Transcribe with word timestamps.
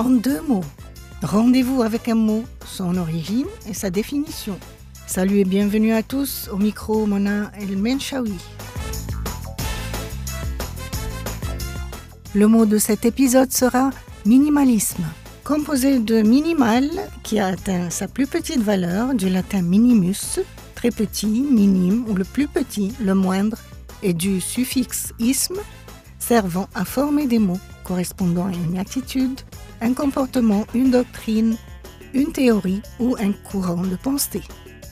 en 0.00 0.08
deux 0.08 0.40
mots. 0.40 0.64
Rendez-vous 1.22 1.82
avec 1.82 2.08
un 2.08 2.14
mot, 2.14 2.44
son 2.64 2.96
origine 2.96 3.46
et 3.68 3.74
sa 3.74 3.90
définition. 3.90 4.58
Salut 5.06 5.40
et 5.40 5.44
bienvenue 5.44 5.92
à 5.92 6.02
tous 6.02 6.48
au 6.50 6.56
micro 6.56 7.04
Mona 7.04 7.52
El 7.60 7.76
Menchaoui. 7.76 8.38
Le 12.34 12.46
mot 12.46 12.64
de 12.64 12.78
cet 12.78 13.04
épisode 13.04 13.52
sera 13.52 13.90
minimalisme. 14.24 15.04
Composé 15.44 15.98
de 15.98 16.22
minimal, 16.22 16.88
qui 17.22 17.38
a 17.38 17.48
atteint 17.48 17.90
sa 17.90 18.08
plus 18.08 18.26
petite 18.26 18.62
valeur, 18.62 19.12
du 19.12 19.28
latin 19.28 19.60
minimus, 19.60 20.40
très 20.76 20.90
petit, 20.90 21.26
minime 21.26 22.06
ou 22.08 22.14
le 22.14 22.24
plus 22.24 22.48
petit, 22.48 22.94
le 23.02 23.14
moindre, 23.14 23.58
et 24.02 24.14
du 24.14 24.40
suffixe 24.40 25.12
isme, 25.18 25.60
servant 26.18 26.68
à 26.74 26.86
former 26.86 27.26
des 27.26 27.38
mots 27.38 27.60
correspondant 27.84 28.46
à 28.46 28.52
une 28.52 28.78
attitude, 28.78 29.40
un 29.80 29.94
comportement, 29.94 30.66
une 30.74 30.90
doctrine, 30.90 31.56
une 32.14 32.32
théorie 32.32 32.82
ou 32.98 33.16
un 33.18 33.32
courant 33.32 33.82
de 33.82 33.96
pensée. 33.96 34.42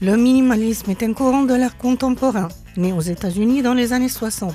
Le 0.00 0.16
minimalisme 0.16 0.90
est 0.90 1.02
un 1.02 1.12
courant 1.12 1.42
de 1.42 1.54
l'art 1.54 1.76
contemporain, 1.76 2.48
né 2.76 2.92
aux 2.92 3.00
États-Unis 3.00 3.62
dans 3.62 3.74
les 3.74 3.92
années 3.92 4.08
60. 4.08 4.54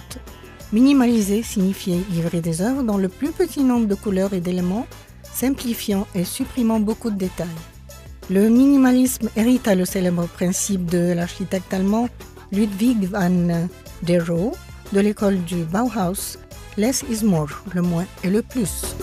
Minimaliser 0.74 1.44
signifiait 1.44 2.02
livrer 2.12 2.42
des 2.42 2.62
œuvres 2.62 2.84
dans 2.84 2.98
le 2.98 3.08
plus 3.08 3.32
petit 3.32 3.64
nombre 3.64 3.88
de 3.88 3.96
couleurs 3.96 4.34
et 4.34 4.42
d'éléments, 4.42 4.86
simplifiant 5.24 6.06
et 6.14 6.26
supprimant 6.26 6.80
beaucoup 6.80 7.10
de 7.10 7.18
détails. 7.18 7.48
Le 8.30 8.50
minimalisme 8.50 9.30
hérita 9.38 9.76
le 9.76 9.86
célèbre 9.86 10.28
principe 10.28 10.86
de 10.86 11.14
l'architecte 11.14 11.74
allemand 11.74 12.10
Ludwig 12.52 13.10
van 13.10 13.68
der 14.04 14.28
Rohe 14.28 14.52
de 14.92 15.00
l'école 15.00 15.42
du 15.46 15.64
Bauhaus 15.64 16.38
Less 16.78 17.04
is 17.10 17.24
more, 17.24 17.64
le 17.74 17.82
moins 17.82 18.06
et 18.24 18.30
le 18.30 18.42
plus. 18.42 18.96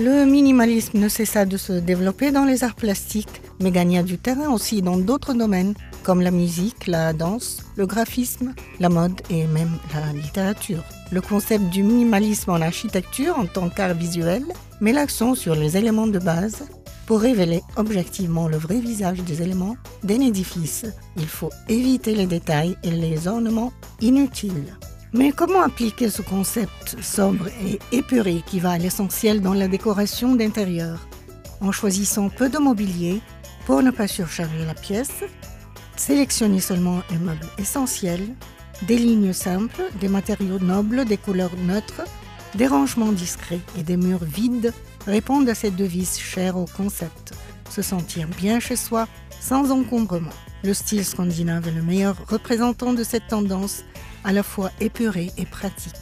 Le 0.00 0.24
minimalisme 0.24 1.00
ne 1.00 1.08
cessa 1.08 1.44
de 1.44 1.56
se 1.56 1.72
développer 1.72 2.30
dans 2.30 2.44
les 2.44 2.62
arts 2.62 2.76
plastiques, 2.76 3.42
mais 3.58 3.72
gagna 3.72 4.04
du 4.04 4.16
terrain 4.16 4.52
aussi 4.52 4.80
dans 4.80 4.96
d'autres 4.96 5.34
domaines 5.34 5.74
comme 6.04 6.20
la 6.20 6.30
musique, 6.30 6.86
la 6.86 7.12
danse, 7.12 7.64
le 7.74 7.84
graphisme, 7.84 8.54
la 8.78 8.90
mode 8.90 9.20
et 9.28 9.48
même 9.48 9.76
la 9.92 10.12
littérature. 10.12 10.84
Le 11.10 11.20
concept 11.20 11.64
du 11.70 11.82
minimalisme 11.82 12.52
en 12.52 12.60
architecture 12.60 13.36
en 13.36 13.46
tant 13.46 13.68
qu'art 13.70 13.94
visuel 13.94 14.44
met 14.80 14.92
l'accent 14.92 15.34
sur 15.34 15.56
les 15.56 15.76
éléments 15.76 16.06
de 16.06 16.20
base 16.20 16.62
pour 17.06 17.20
révéler 17.20 17.62
objectivement 17.74 18.46
le 18.46 18.56
vrai 18.56 18.78
visage 18.78 19.22
des 19.24 19.42
éléments 19.42 19.76
d'un 20.04 20.20
édifice. 20.20 20.86
Il 21.16 21.26
faut 21.26 21.50
éviter 21.68 22.14
les 22.14 22.26
détails 22.26 22.76
et 22.84 22.92
les 22.92 23.26
ornements 23.26 23.72
inutiles. 24.00 24.76
Mais 25.12 25.32
comment 25.32 25.62
appliquer 25.62 26.10
ce 26.10 26.22
concept 26.22 26.96
sobre 27.02 27.48
et 27.64 27.78
épuré 27.92 28.42
qui 28.46 28.60
va 28.60 28.72
à 28.72 28.78
l'essentiel 28.78 29.40
dans 29.40 29.54
la 29.54 29.68
décoration 29.68 30.34
d'intérieur 30.34 31.08
En 31.60 31.72
choisissant 31.72 32.28
peu 32.28 32.48
de 32.48 32.58
mobilier 32.58 33.20
pour 33.66 33.82
ne 33.82 33.90
pas 33.90 34.08
surcharger 34.08 34.64
la 34.66 34.74
pièce, 34.74 35.22
Sélectionnez 35.98 36.60
seulement 36.60 37.02
les 37.10 37.18
meubles 37.18 37.48
essentiels, 37.58 38.28
des 38.86 38.96
lignes 38.96 39.32
simples, 39.32 39.82
des 40.00 40.06
matériaux 40.06 40.60
nobles, 40.60 41.04
des 41.04 41.16
couleurs 41.16 41.56
neutres, 41.66 42.02
des 42.54 42.68
rangements 42.68 43.10
discrets 43.10 43.60
et 43.76 43.82
des 43.82 43.96
murs 43.96 44.24
vides 44.24 44.72
répondent 45.06 45.48
à 45.48 45.56
cette 45.56 45.74
devise 45.74 46.16
chère 46.16 46.56
au 46.56 46.66
concept. 46.66 47.34
Se 47.68 47.82
sentir 47.82 48.28
bien 48.28 48.60
chez 48.60 48.76
soi 48.76 49.08
sans 49.40 49.72
encombrement. 49.72 50.30
Le 50.62 50.72
style 50.72 51.04
scandinave 51.04 51.66
est 51.66 51.72
le 51.72 51.82
meilleur 51.82 52.16
représentant 52.28 52.92
de 52.92 53.02
cette 53.02 53.26
tendance 53.26 53.82
à 54.24 54.32
la 54.32 54.42
fois 54.42 54.70
épurée 54.80 55.30
et 55.36 55.46
pratique. 55.46 55.94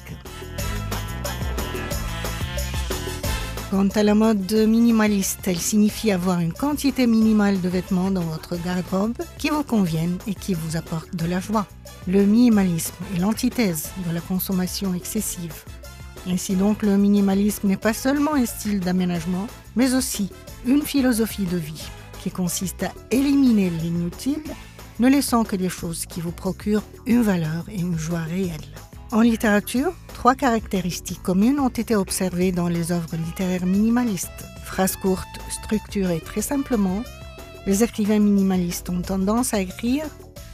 Quant 3.71 3.89
à 3.89 4.03
la 4.05 4.15
mode 4.15 4.53
minimaliste, 4.53 5.41
elle 5.47 5.59
signifie 5.59 6.13
avoir 6.13 6.39
une 6.39 6.53
quantité 6.53 7.07
minimale 7.07 7.61
de 7.61 7.69
vêtements 7.69 8.13
dans 8.13 8.23
votre 8.23 8.57
garde-robe 8.57 9.17
qui 9.39 9.51
vous 9.51 9.65
conviennent 9.65 10.19
et 10.29 10.35
qui 10.35 10.55
vous 10.55 10.77
apportent 10.77 11.17
de 11.17 11.27
la 11.27 11.41
joie. 11.41 11.67
Le 12.07 12.25
minimalisme 12.25 12.95
est 13.15 13.19
l'antithèse 13.19 13.91
de 14.07 14.15
la 14.15 14.21
consommation 14.21 14.95
excessive. 14.95 15.65
Ainsi 16.29 16.55
donc, 16.55 16.83
le 16.83 16.97
minimalisme 16.97 17.67
n'est 17.67 17.77
pas 17.77 17.93
seulement 17.93 18.35
un 18.35 18.47
style 18.47 18.79
d'aménagement, 18.79 19.49
mais 19.75 19.95
aussi 19.95 20.31
une 20.65 20.83
philosophie 20.83 21.47
de 21.47 21.57
vie 21.57 21.85
qui 22.23 22.31
consiste 22.31 22.85
à 22.85 22.93
éliminer 23.11 23.71
l'inutile, 23.71 24.43
ne 24.99 25.09
laissant 25.09 25.45
que 25.45 25.57
des 25.57 25.69
choses 25.69 26.07
qui 26.07 26.21
vous 26.21 26.33
procurent 26.33 26.83
une 27.07 27.23
valeur 27.23 27.65
et 27.69 27.81
une 27.81 27.99
joie 27.99 28.21
réelle. 28.21 28.61
En 29.13 29.21
littérature, 29.21 29.93
trois 30.15 30.35
caractéristiques 30.35 31.23
communes 31.23 31.61
ont 31.61 31.69
été 31.69 31.95
observées 31.95 32.53
dans 32.53 32.69
les 32.69 32.93
œuvres 32.93 33.17
littéraires 33.17 33.67
minimalistes. 33.67 34.45
Phrases 34.65 34.97
courtes, 34.97 35.39
structurées 35.51 36.21
très 36.21 36.43
simplement, 36.43 37.03
les 37.67 37.85
écrivains 37.85 38.19
minimalistes 38.19 38.91
ont 38.91 39.03
tendance 39.03 39.55
à 39.55 39.61
écrire 39.61 40.07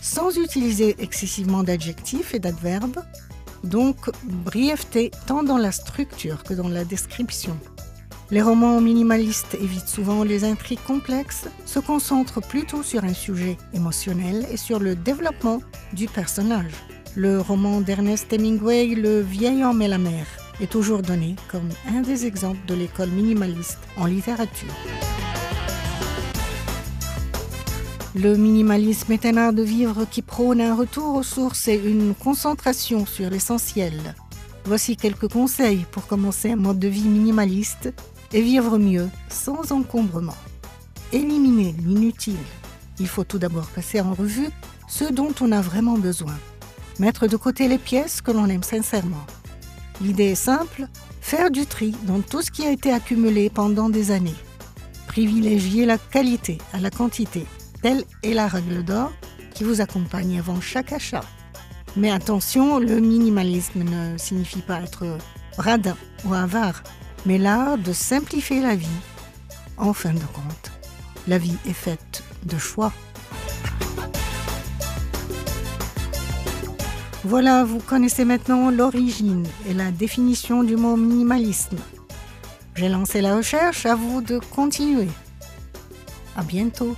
sans 0.03 0.37
utiliser 0.37 0.97
excessivement 0.99 1.63
d'adjectifs 1.63 2.35
et 2.35 2.39
d'adverbes, 2.39 3.03
donc 3.65 4.11
brièveté 4.25 5.13
tant 5.27 5.43
dans 5.43 5.59
la 5.59 5.73
structure 5.73 6.43
que 6.43 6.55
dans 6.55 6.69
la 6.69 6.85
description. 6.85 7.57
Les 8.33 8.41
romans 8.41 8.81
minimalistes 8.81 9.59
évitent 9.61 9.89
souvent 9.89 10.25
les 10.25 10.45
intrigues 10.45 10.83
complexes, 10.87 11.49
se 11.67 11.79
concentrent 11.79 12.41
plutôt 12.41 12.83
sur 12.83 13.05
un 13.05 13.13
sujet 13.13 13.59
émotionnel 13.75 14.47
et 14.51 14.57
sur 14.57 14.79
le 14.79 14.97
développement 14.97 15.61
du 15.93 16.09
personnage. 16.09 16.73
Le 17.15 17.43
roman 17.43 17.83
d'Ernest 17.83 18.33
Hemingway, 18.33 18.95
Le 18.95 19.21
vieil 19.21 19.63
homme 19.63 19.83
et 19.83 19.89
la 19.89 19.99
mer, 19.99 20.25
est 20.63 20.71
toujours 20.71 21.03
donné 21.03 21.37
comme 21.51 21.69
un 21.95 22.01
des 22.01 22.25
exemples 22.25 22.65
de 22.67 22.73
l'école 22.73 23.11
minimaliste 23.11 23.81
en 23.99 24.07
littérature. 24.07 24.73
Le 28.15 28.39
minimalisme 28.39 29.13
est 29.13 29.27
un 29.27 29.37
art 29.37 29.53
de 29.53 29.63
vivre 29.63 30.07
qui 30.11 30.23
prône 30.23 30.63
un 30.63 30.75
retour 30.75 31.17
aux 31.17 31.23
sources 31.23 31.69
et 31.69 31.77
une 31.77 32.15
concentration 32.15 33.05
sur 33.05 33.29
l'essentiel. 33.29 34.15
Voici 34.65 34.97
quelques 34.97 35.31
conseils 35.31 35.85
pour 35.91 36.07
commencer 36.07 36.53
un 36.53 36.57
mode 36.57 36.79
de 36.79 36.89
vie 36.89 37.09
minimaliste 37.09 37.93
et 38.33 38.43
vivre 38.43 38.79
mieux 38.79 39.09
sans 39.29 39.73
encombrement. 39.73 40.37
Éliminer 41.13 41.75
l'inutile. 41.85 42.37
Il 42.99 43.09
faut 43.09 43.25
tout 43.25 43.39
d'abord 43.39 43.67
passer 43.67 44.01
en 44.01 44.15
revue 44.15 44.49
ce 44.89 45.05
dont 45.05 45.35
on 45.41 45.53
a 45.53 45.61
vraiment 45.61 45.99
besoin 45.99 46.35
mettre 46.99 47.27
de 47.27 47.37
côté 47.37 47.69
les 47.69 47.79
pièces 47.79 48.21
que 48.21 48.31
l'on 48.31 48.49
aime 48.49 48.63
sincèrement. 48.63 49.27
L'idée 50.01 50.33
est 50.33 50.35
simple, 50.35 50.87
faire 51.21 51.51
du 51.51 51.67
tri 51.67 51.95
dans 52.05 52.21
tout 52.21 52.43
ce 52.43 52.51
qui 52.51 52.65
a 52.67 52.71
été 52.71 52.93
accumulé 52.93 53.51
pendant 53.51 53.89
des 53.89 54.11
années. 54.11 54.35
Privilégier 55.07 55.87
la 55.87 55.99
qualité 55.99 56.59
à 56.73 56.81
la 56.81 56.91
quantité, 56.91 57.47
telle 57.83 58.05
est 58.23 58.35
la 58.35 58.49
règle 58.49 58.85
d'or 58.85 59.13
qui 59.55 59.65
vous 59.65 59.81
accompagne 59.81 60.39
avant 60.39 60.61
chaque 60.61 60.93
achat. 60.93 61.25
Mais 61.97 62.11
attention, 62.11 62.79
le 62.79 63.01
minimalisme 63.01 63.83
ne 63.83 64.17
signifie 64.17 64.63
pas 64.63 64.81
être 64.81 65.19
radin 65.59 65.97
ou 66.25 66.33
avare, 66.33 66.83
mais 67.27 67.39
l'art 67.39 67.79
de 67.79 67.93
simplifier 67.93 68.61
la 68.61 68.75
vie. 68.75 69.01
En 69.77 69.93
fin 69.93 70.13
de 70.13 70.19
compte, 70.19 70.73
la 71.29 71.39
vie 71.39 71.57
est 71.67 71.73
faite 71.73 72.23
de 72.45 72.59
choix. 72.59 72.93
Voilà, 77.25 77.63
vous 77.65 77.79
connaissez 77.79 78.25
maintenant 78.25 78.71
l'origine 78.71 79.47
et 79.69 79.75
la 79.75 79.93
définition 79.93 80.65
du 80.65 80.77
mot 80.77 80.97
minimalisme. 80.97 81.77
J'ai 82.75 82.89
lancé 82.89 83.21
la 83.21 83.37
recherche, 83.37 83.87
à 83.87 83.95
vous 83.95 84.23
de 84.23 84.39
continuer. 84.39 85.09
À 86.37 86.43
bientôt. 86.43 86.97